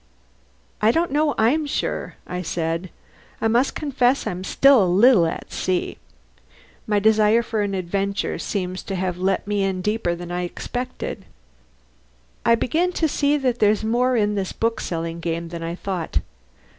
[0.81, 2.89] "I don't know I'm sure," I said.
[3.39, 5.99] "I must confess I'm still a little at sea.
[6.87, 11.25] My desire for an adventure seems to have let me in deeper than I expected.
[12.43, 16.17] I begin to see that there's more in this bookselling game than I thought.